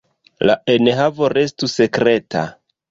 [0.49, 2.49] La enhavo restu sekreta.